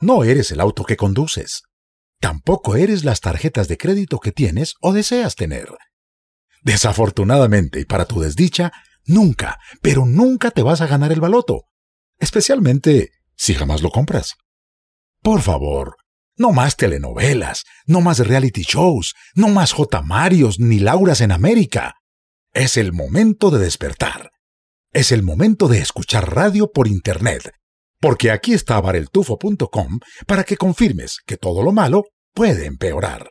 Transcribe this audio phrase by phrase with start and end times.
[0.00, 1.62] No eres el auto que conduces.
[2.20, 5.68] Tampoco eres las tarjetas de crédito que tienes o deseas tener.
[6.62, 8.72] Desafortunadamente y para tu desdicha,
[9.04, 11.62] nunca, pero nunca te vas a ganar el baloto,
[12.18, 14.34] especialmente si jamás lo compras.
[15.22, 15.96] Por favor,
[16.36, 20.02] no más telenovelas, no más reality shows, no más J.
[20.02, 21.94] Marios ni Lauras en América.
[22.52, 24.30] Es el momento de despertar.
[24.92, 27.52] Es el momento de escuchar radio por Internet,
[28.00, 32.04] porque aquí está bareltufo.com para que confirmes que todo lo malo
[32.34, 33.30] puede empeorar.